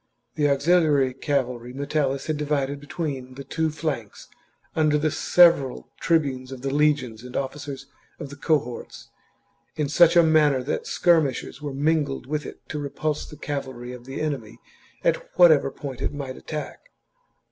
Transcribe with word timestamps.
The 0.33 0.49
auxiliary 0.49 1.13
cavalry 1.13 1.73
Metellus 1.73 2.25
had 2.25 2.35
divided 2.35 2.79
between 2.79 3.35
the 3.35 3.43
two 3.43 3.69
flanks 3.69 4.29
under 4.75 4.97
the 4.97 5.11
several 5.11 5.91
tribunes 5.99 6.51
of 6.51 6.63
the 6.63 6.73
legions 6.73 7.21
and 7.23 7.35
officers 7.37 7.85
of 8.19 8.31
the 8.31 8.35
cohorts, 8.35 9.09
in 9.75 9.89
such 9.89 10.15
a 10.15 10.23
manner 10.23 10.63
that 10.63 10.87
skirmishers 10.87 11.61
were 11.61 11.71
mingled 11.71 12.25
with 12.25 12.47
it 12.47 12.67
to 12.69 12.79
repulse 12.79 13.27
the 13.29 13.35
XLVIl. 13.37 13.41
THE 13.41 13.47
JUGURTHINE 13.47 13.53
WAR. 13.53 13.79
1 13.79 13.89
73 13.91 13.91
cavalry 13.93 13.93
of 13.93 14.05
the 14.05 14.21
enemy 14.25 14.59
at 15.03 15.37
whatever 15.37 15.69
point 15.69 16.01
it 16.01 16.11
might 16.11 16.29
chap. 16.33 16.37
attack. 16.43 16.79